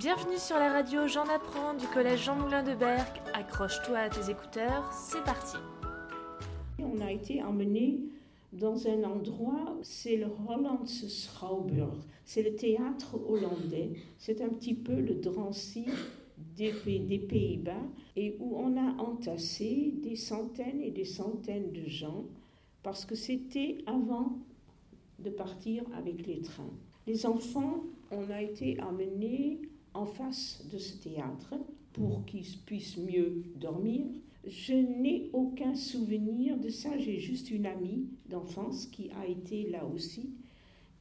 Bienvenue 0.00 0.38
sur 0.38 0.56
la 0.56 0.72
radio 0.72 1.06
J'en 1.06 1.26
apprends 1.28 1.74
du 1.74 1.86
collège 1.86 2.24
Jean 2.24 2.34
Moulin 2.34 2.62
de 2.62 2.74
Berck. 2.74 3.20
Accroche-toi 3.34 3.98
à 3.98 4.08
tes 4.08 4.30
écouteurs, 4.30 4.90
c'est 4.94 5.22
parti. 5.24 5.58
On 6.78 6.98
a 7.02 7.12
été 7.12 7.42
emmené 7.42 8.00
dans 8.54 8.86
un 8.86 9.04
endroit, 9.04 9.76
c'est 9.82 10.16
le 10.16 10.28
Hollandse 10.48 11.04
Schouwburg, 11.06 11.98
c'est 12.24 12.42
le 12.42 12.54
théâtre 12.54 13.20
hollandais, 13.28 13.90
c'est 14.16 14.40
un 14.40 14.48
petit 14.48 14.72
peu 14.72 14.94
le 14.94 15.16
Drancy 15.16 15.84
des, 16.56 16.72
Pays-Bas, 16.72 17.84
et 18.16 18.38
où 18.40 18.56
on 18.56 18.78
a 18.78 19.02
entassé 19.02 19.92
des 20.02 20.16
centaines 20.16 20.80
et 20.80 20.90
des 20.90 21.04
centaines 21.04 21.72
de 21.72 21.86
gens, 21.86 22.24
parce 22.82 23.04
que 23.04 23.14
c'était 23.14 23.84
avant 23.84 24.38
de 25.18 25.28
partir 25.28 25.84
avec 25.94 26.26
les 26.26 26.40
trains. 26.40 26.72
Les 27.06 27.26
enfants, 27.26 27.84
on 28.10 28.30
a 28.30 28.40
été 28.40 28.80
amenés 28.80 29.60
en 29.94 30.06
face 30.06 30.64
de 30.72 30.78
ce 30.78 30.96
théâtre 30.96 31.54
pour 31.92 32.24
qu'ils 32.24 32.58
puissent 32.64 32.98
mieux 32.98 33.42
dormir. 33.56 34.04
Je 34.46 34.74
n'ai 34.74 35.30
aucun 35.32 35.74
souvenir 35.74 36.56
de 36.58 36.68
ça. 36.68 36.96
J'ai 36.98 37.18
juste 37.18 37.50
une 37.50 37.66
amie 37.66 38.06
d'enfance 38.28 38.86
qui 38.86 39.10
a 39.10 39.26
été 39.26 39.68
là 39.68 39.84
aussi 39.84 40.30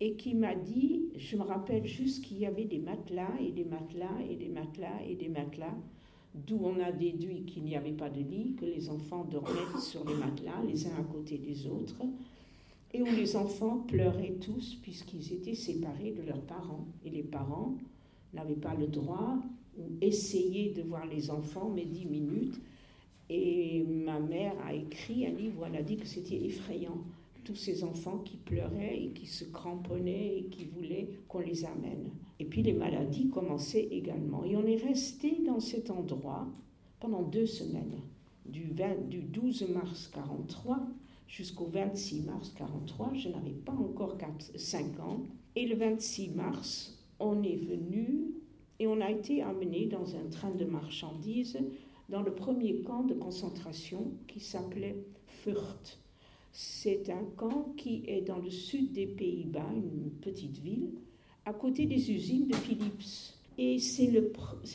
et 0.00 0.16
qui 0.16 0.34
m'a 0.34 0.54
dit, 0.54 1.06
je 1.16 1.36
me 1.36 1.42
rappelle 1.42 1.86
juste 1.86 2.24
qu'il 2.24 2.38
y 2.38 2.46
avait 2.46 2.64
des 2.64 2.78
matelas 2.78 3.32
et 3.40 3.50
des 3.50 3.64
matelas 3.64 4.20
et 4.28 4.36
des 4.36 4.48
matelas 4.48 5.02
et 5.08 5.14
des 5.14 5.28
matelas, 5.28 5.74
d'où 6.34 6.58
on 6.62 6.78
a 6.80 6.92
déduit 6.92 7.44
qu'il 7.44 7.64
n'y 7.64 7.76
avait 7.76 7.92
pas 7.92 8.10
de 8.10 8.20
lit, 8.20 8.56
que 8.60 8.66
les 8.66 8.90
enfants 8.90 9.24
dormaient 9.24 9.50
sur 9.80 10.06
les 10.06 10.14
matelas, 10.14 10.62
les 10.66 10.86
uns 10.86 10.96
à 10.98 11.02
côté 11.02 11.38
des 11.38 11.66
autres, 11.66 12.02
et 12.92 13.02
où 13.02 13.06
les 13.06 13.36
enfants 13.36 13.78
pleuraient 13.88 14.36
tous 14.40 14.78
puisqu'ils 14.82 15.32
étaient 15.32 15.54
séparés 15.54 16.12
de 16.12 16.22
leurs 16.22 16.42
parents. 16.42 16.86
Et 17.04 17.10
les 17.10 17.22
parents 17.22 17.76
n'avaient 18.36 18.54
pas 18.54 18.74
le 18.74 18.86
droit 18.86 19.38
ou 19.78 19.82
essayaient 20.00 20.72
de 20.72 20.82
voir 20.82 21.06
les 21.06 21.30
enfants, 21.30 21.70
mais 21.74 21.84
dix 21.84 22.06
minutes. 22.06 22.60
Et 23.28 23.82
ma 23.82 24.20
mère 24.20 24.54
a 24.64 24.72
écrit 24.72 25.26
un 25.26 25.30
livre 25.30 25.60
où 25.60 25.64
elle 25.64 25.76
a 25.76 25.82
dit 25.82 25.96
que 25.96 26.06
c'était 26.06 26.44
effrayant. 26.44 26.98
Tous 27.44 27.56
ces 27.56 27.84
enfants 27.84 28.18
qui 28.18 28.36
pleuraient 28.36 29.04
et 29.04 29.10
qui 29.10 29.26
se 29.26 29.44
cramponnaient 29.44 30.38
et 30.38 30.44
qui 30.44 30.64
voulaient 30.64 31.08
qu'on 31.28 31.40
les 31.40 31.64
amène. 31.64 32.10
Et 32.38 32.44
puis 32.44 32.62
les 32.62 32.72
maladies 32.72 33.28
commençaient 33.28 33.88
également. 33.90 34.44
Et 34.44 34.56
on 34.56 34.66
est 34.66 34.82
resté 34.82 35.42
dans 35.46 35.60
cet 35.60 35.90
endroit 35.90 36.46
pendant 37.00 37.22
deux 37.22 37.46
semaines, 37.46 38.00
du, 38.44 38.64
20, 38.64 39.08
du 39.08 39.20
12 39.20 39.68
mars 39.68 40.10
43 40.12 40.86
jusqu'au 41.28 41.66
26 41.66 42.22
mars 42.22 42.52
43. 42.56 43.14
Je 43.14 43.28
n'avais 43.28 43.50
pas 43.50 43.72
encore 43.72 44.18
4, 44.18 44.52
5 44.56 45.00
ans. 45.00 45.20
Et 45.54 45.66
le 45.66 45.76
26 45.76 46.30
mars, 46.30 46.95
on 47.18 47.42
est 47.42 47.56
venu 47.56 48.34
et 48.78 48.86
on 48.86 49.00
a 49.00 49.10
été 49.10 49.42
amené 49.42 49.86
dans 49.86 50.16
un 50.16 50.28
train 50.30 50.50
de 50.50 50.64
marchandises 50.64 51.58
dans 52.08 52.22
le 52.22 52.34
premier 52.34 52.82
camp 52.82 53.04
de 53.04 53.14
concentration 53.14 54.12
qui 54.26 54.40
s'appelait 54.40 54.96
Furt. 55.26 55.98
C'est 56.52 57.10
un 57.10 57.24
camp 57.36 57.74
qui 57.76 58.02
est 58.06 58.22
dans 58.22 58.38
le 58.38 58.50
sud 58.50 58.92
des 58.92 59.06
Pays-Bas, 59.06 59.70
une 59.74 60.10
petite 60.20 60.58
ville, 60.58 60.90
à 61.44 61.52
côté 61.52 61.86
des 61.86 62.10
usines 62.10 62.46
de 62.46 62.54
Philips. 62.54 63.34
Et 63.58 63.78
c'est 63.78 64.06
le, 64.06 64.32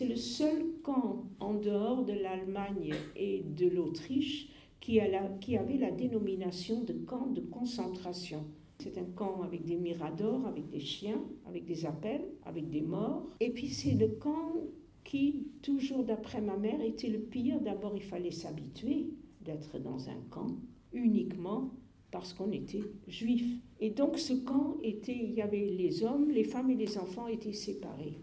le 0.07 0.15
seul 0.15 0.63
camp 0.83 1.23
en 1.39 1.53
dehors 1.53 2.03
de 2.03 2.13
l'Allemagne 2.13 2.93
et 3.15 3.41
de 3.41 3.67
l'Autriche 3.67 4.49
qui, 4.79 4.95
la, 4.95 5.27
qui 5.39 5.55
avait 5.57 5.77
la 5.77 5.91
dénomination 5.91 6.81
de 6.81 6.93
camp 6.93 7.27
de 7.27 7.41
concentration. 7.41 8.43
C'est 8.81 8.97
un 8.97 9.05
camp 9.15 9.43
avec 9.43 9.63
des 9.63 9.75
miradors, 9.75 10.47
avec 10.47 10.67
des 10.67 10.79
chiens, 10.79 11.21
avec 11.45 11.65
des 11.65 11.85
appels, 11.85 12.25
avec 12.45 12.67
des 12.71 12.81
morts. 12.81 13.29
Et 13.39 13.51
puis 13.51 13.67
c'est 13.67 13.93
le 13.93 14.07
camp 14.07 14.55
qui, 15.03 15.45
toujours 15.61 16.03
d'après 16.03 16.41
ma 16.41 16.57
mère, 16.57 16.81
était 16.81 17.09
le 17.09 17.19
pire. 17.19 17.61
D'abord, 17.61 17.93
il 17.95 18.01
fallait 18.01 18.31
s'habituer 18.31 19.11
d'être 19.41 19.77
dans 19.77 20.09
un 20.09 20.19
camp 20.31 20.47
uniquement 20.93 21.69
parce 22.09 22.33
qu'on 22.33 22.51
était 22.51 22.81
juif. 23.07 23.61
Et 23.79 23.91
donc 23.91 24.17
ce 24.17 24.33
camp 24.33 24.77
était, 24.81 25.15
il 25.15 25.33
y 25.33 25.43
avait 25.43 25.69
les 25.69 26.03
hommes, 26.03 26.31
les 26.31 26.43
femmes 26.43 26.71
et 26.71 26.75
les 26.75 26.97
enfants 26.97 27.27
étaient 27.27 27.53
séparés. 27.53 28.17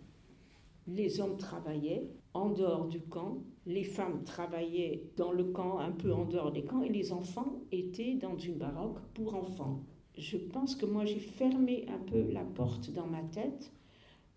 Les 0.88 1.20
hommes 1.20 1.36
travaillaient 1.36 2.10
en 2.34 2.50
dehors 2.50 2.88
du 2.88 3.00
camp, 3.00 3.44
les 3.64 3.84
femmes 3.84 4.24
travaillaient 4.24 5.04
dans 5.16 5.30
le 5.30 5.44
camp, 5.44 5.78
un 5.78 5.92
peu 5.92 6.12
en 6.12 6.24
dehors 6.24 6.50
des 6.50 6.64
camps, 6.64 6.82
et 6.82 6.88
les 6.88 7.12
enfants 7.12 7.60
étaient 7.70 8.14
dans 8.14 8.36
une 8.36 8.56
baraque 8.56 8.98
pour 9.14 9.36
enfants 9.36 9.84
je 10.18 10.36
pense 10.36 10.74
que 10.74 10.84
moi 10.84 11.04
j'ai 11.04 11.20
fermé 11.20 11.86
un 11.88 11.98
peu 11.98 12.30
la 12.32 12.42
porte 12.42 12.90
dans 12.90 13.06
ma 13.06 13.22
tête 13.22 13.72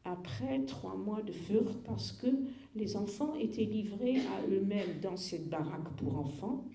après 0.05 0.63
trois 0.65 0.95
mois 0.95 1.21
de 1.21 1.31
feu 1.31 1.65
parce 1.85 2.11
que 2.11 2.27
les 2.75 2.95
enfants 2.95 3.35
étaient 3.35 3.65
livrés 3.65 4.17
à 4.17 4.47
eux-mêmes 4.49 4.99
dans 5.01 5.17
cette 5.17 5.49
baraque 5.49 5.89
pour 5.97 6.17
enfants. 6.17 6.65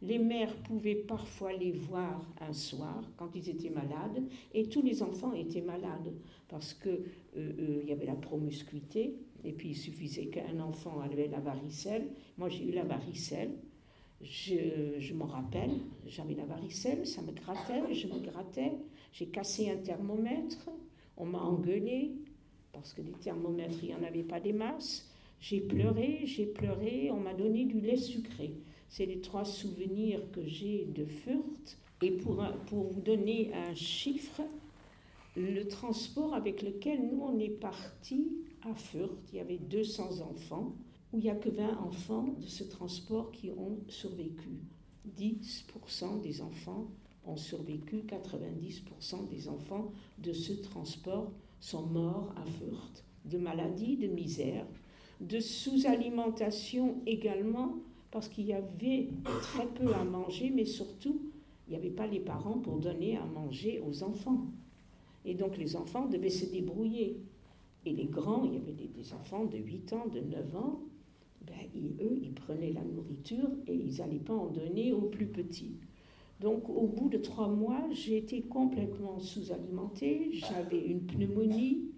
Les 0.00 0.18
mères 0.18 0.54
pouvaient 0.62 0.94
parfois 0.94 1.52
les 1.52 1.72
voir 1.72 2.24
un 2.40 2.52
soir 2.52 3.02
quand 3.16 3.34
ils 3.34 3.48
étaient 3.48 3.70
malades 3.70 4.22
et 4.54 4.68
tous 4.68 4.82
les 4.82 5.02
enfants 5.02 5.32
étaient 5.32 5.60
malades 5.60 6.12
parce 6.48 6.72
que 6.72 6.88
euh, 6.88 7.00
euh, 7.36 7.82
y 7.84 7.92
avait 7.92 8.06
la 8.06 8.14
promiscuité 8.14 9.16
et 9.44 9.52
puis 9.52 9.70
il 9.70 9.76
suffisait 9.76 10.26
qu'un 10.26 10.60
enfant 10.60 11.00
avait 11.00 11.26
la 11.26 11.40
varicelle. 11.40 12.08
Moi 12.36 12.48
j'ai 12.48 12.68
eu 12.68 12.72
la 12.72 12.84
varicelle 12.84 13.50
je, 14.22 15.14
m'en 15.14 15.26
rappelle, 15.26 15.70
j'avais 16.06 16.34
la 16.34 16.44
varicelle, 16.44 17.06
ça 17.06 17.22
me 17.22 17.32
grattait, 17.32 17.94
je 17.94 18.08
me 18.08 18.18
grattais. 18.18 18.72
J'ai 19.12 19.26
cassé 19.26 19.70
un 19.70 19.76
thermomètre, 19.76 20.68
on 21.16 21.26
m'a 21.26 21.40
engueulé, 21.40 22.12
parce 22.72 22.92
que 22.92 23.00
des 23.00 23.12
thermomètres, 23.12 23.78
il 23.82 23.88
n'y 23.88 23.94
en 23.94 24.02
avait 24.02 24.22
pas 24.22 24.40
des 24.40 24.52
masses. 24.52 25.08
J'ai 25.40 25.60
pleuré, 25.60 26.22
j'ai 26.24 26.46
pleuré, 26.46 27.10
on 27.12 27.20
m'a 27.20 27.34
donné 27.34 27.64
du 27.64 27.80
lait 27.80 27.96
sucré. 27.96 28.54
C'est 28.88 29.06
les 29.06 29.20
trois 29.20 29.44
souvenirs 29.44 30.20
que 30.32 30.44
j'ai 30.44 30.86
de 30.86 31.04
Furt. 31.04 31.78
Et 32.02 32.10
pour, 32.12 32.44
pour 32.66 32.84
vous 32.84 33.00
donner 33.00 33.52
un 33.54 33.74
chiffre, 33.74 34.42
le 35.36 35.64
transport 35.64 36.34
avec 36.34 36.62
lequel 36.62 37.00
nous 37.08 37.20
on 37.22 37.38
est 37.38 37.48
parti 37.48 38.32
à 38.68 38.74
Furt, 38.74 39.18
il 39.32 39.38
y 39.38 39.40
avait 39.40 39.58
200 39.58 40.20
enfants 40.20 40.74
où 41.12 41.18
il 41.18 41.24
n'y 41.24 41.30
a 41.30 41.34
que 41.34 41.48
20 41.48 41.78
enfants 41.78 42.34
de 42.40 42.46
ce 42.46 42.64
transport 42.64 43.30
qui 43.32 43.50
ont 43.50 43.78
survécu. 43.88 44.60
10% 45.16 46.20
des 46.20 46.42
enfants 46.42 46.88
ont 47.24 47.36
survécu, 47.36 48.04
90% 48.06 49.28
des 49.28 49.48
enfants 49.48 49.92
de 50.18 50.32
ce 50.32 50.52
transport 50.52 51.32
sont 51.60 51.86
morts 51.86 52.32
à 52.36 52.44
Fürth, 52.44 53.04
de 53.24 53.38
maladies, 53.38 53.96
de 53.96 54.06
misère, 54.06 54.66
de 55.20 55.40
sous-alimentation 55.40 57.00
également, 57.06 57.76
parce 58.10 58.28
qu'il 58.28 58.46
y 58.46 58.52
avait 58.52 59.08
très 59.42 59.66
peu 59.66 59.92
à 59.94 60.04
manger, 60.04 60.50
mais 60.50 60.64
surtout, 60.64 61.20
il 61.66 61.72
n'y 61.72 61.76
avait 61.76 61.90
pas 61.90 62.06
les 62.06 62.20
parents 62.20 62.58
pour 62.58 62.78
donner 62.78 63.16
à 63.18 63.24
manger 63.24 63.82
aux 63.86 64.02
enfants. 64.02 64.46
Et 65.24 65.34
donc 65.34 65.58
les 65.58 65.76
enfants 65.76 66.06
devaient 66.06 66.30
se 66.30 66.46
débrouiller. 66.46 67.20
Et 67.84 67.92
les 67.92 68.06
grands, 68.06 68.44
il 68.44 68.54
y 68.54 68.56
avait 68.56 68.72
des, 68.72 68.88
des 68.88 69.12
enfants 69.12 69.44
de 69.44 69.58
8 69.58 69.92
ans, 69.92 70.06
de 70.06 70.20
9 70.20 70.56
ans, 70.56 70.80
ben, 71.48 71.80
eux, 72.00 72.18
ils 72.22 72.32
prenaient 72.32 72.72
la 72.72 72.82
nourriture 72.82 73.48
et 73.66 73.74
ils 73.74 73.98
n'allaient 73.98 74.18
pas 74.18 74.34
en 74.34 74.46
donner 74.46 74.92
aux 74.92 75.08
plus 75.08 75.26
petits. 75.26 75.76
Donc 76.40 76.68
au 76.68 76.86
bout 76.86 77.08
de 77.08 77.18
trois 77.18 77.48
mois, 77.48 77.82
été 78.06 78.42
complètement 78.42 79.18
sous-alimentée, 79.18 80.30
j'avais 80.32 80.80
une 80.86 81.00
pneumonie, 81.00 81.90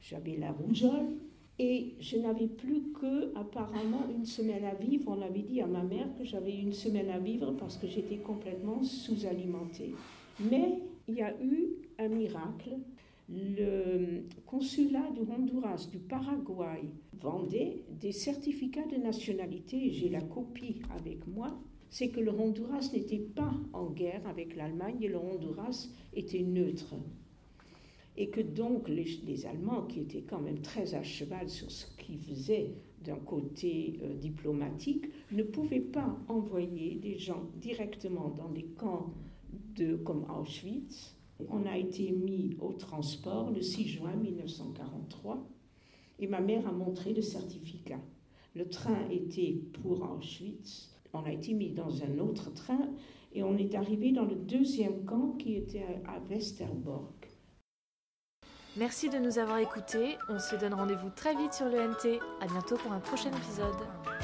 j'avais 0.00 0.36
la 0.36 0.52
rougeole 0.52 1.16
et 1.58 1.94
je 2.00 2.18
n'avais 2.18 2.48
plus 2.48 2.82
que 2.92 3.34
apparemment 3.34 4.06
une 4.14 4.26
semaine 4.26 4.64
à 4.64 4.74
vivre. 4.74 5.04
On 5.08 5.22
avait 5.22 5.40
dit 5.40 5.62
à 5.62 5.66
ma 5.66 5.82
mère 5.82 6.08
que 6.18 6.24
j'avais 6.24 6.54
une 6.58 6.74
semaine 6.74 7.08
à 7.08 7.18
vivre 7.18 7.52
parce 7.52 7.78
que 7.78 7.86
j'étais 7.86 8.18
complètement 8.18 8.82
sous-alimentée. 8.82 9.94
Mais 10.50 10.78
il 11.08 11.14
y 11.14 11.22
a 11.22 11.34
eu 11.42 11.68
un 11.98 12.08
miracle 12.08 12.76
le 13.28 14.22
consulat 14.46 15.10
du 15.10 15.22
Honduras, 15.30 15.88
du 15.90 15.98
Paraguay, 15.98 16.82
vendait 17.14 17.84
des 18.00 18.12
certificats 18.12 18.86
de 18.86 18.96
nationalité, 18.96 19.90
j'ai 19.90 20.08
la 20.08 20.20
copie 20.20 20.80
avec 20.96 21.26
moi, 21.26 21.58
c'est 21.90 22.08
que 22.08 22.20
le 22.20 22.30
Honduras 22.30 22.90
n'était 22.92 23.18
pas 23.18 23.52
en 23.72 23.90
guerre 23.90 24.26
avec 24.26 24.54
l'Allemagne 24.54 24.98
et 25.00 25.08
le 25.08 25.18
Honduras 25.18 25.88
était 26.14 26.42
neutre. 26.42 26.94
Et 28.16 28.30
que 28.30 28.40
donc 28.40 28.88
les, 28.88 29.46
Allemands, 29.46 29.82
qui 29.82 30.00
étaient 30.00 30.22
quand 30.22 30.40
même 30.40 30.60
très 30.60 30.94
à 30.94 31.02
cheval 31.02 31.48
sur 31.48 31.70
ce 31.70 31.86
qu'ils 31.96 32.18
faisaient 32.18 32.74
d'un 33.04 33.16
côté 33.16 33.98
euh, 34.02 34.14
diplomatique, 34.14 35.06
ne 35.32 35.42
pouvaient 35.42 35.80
pas 35.80 36.16
envoyer 36.28 36.94
des 36.94 37.18
gens 37.18 37.42
directement 37.56 38.30
dans 38.30 38.48
des 38.48 38.64
camps 38.64 39.12
comme 40.04 40.24
Auschwitz 40.30 41.16
on 41.48 41.66
a 41.66 41.76
été 41.76 42.10
mis 42.12 42.56
au 42.60 42.72
transport 42.72 43.50
le 43.50 43.60
6 43.62 43.88
juin 43.88 44.14
1943 44.14 45.46
et 46.18 46.26
ma 46.26 46.40
mère 46.40 46.66
a 46.66 46.72
montré 46.72 47.12
le 47.12 47.22
certificat. 47.22 48.00
Le 48.54 48.68
train 48.68 49.08
était 49.10 49.60
pour 49.82 50.02
Auschwitz. 50.02 50.90
On 51.12 51.24
a 51.24 51.32
été 51.32 51.52
mis 51.52 51.72
dans 51.72 52.02
un 52.02 52.18
autre 52.18 52.52
train 52.52 52.90
et 53.32 53.42
on 53.42 53.56
est 53.56 53.74
arrivé 53.74 54.12
dans 54.12 54.24
le 54.24 54.34
deuxième 54.34 55.04
camp 55.04 55.32
qui 55.32 55.56
était 55.56 55.84
à 56.06 56.18
Westerbork. 56.28 57.28
Merci 58.78 59.08
de 59.08 59.18
nous 59.18 59.38
avoir 59.38 59.58
écoutés. 59.58 60.16
On 60.28 60.38
se 60.38 60.54
donne 60.56 60.74
rendez-vous 60.74 61.10
très 61.10 61.34
vite 61.34 61.54
sur 61.54 61.66
le 61.66 61.78
NT. 61.78 62.20
À 62.40 62.46
bientôt 62.46 62.76
pour 62.76 62.92
un 62.92 63.00
prochain 63.00 63.30
épisode. 63.30 64.15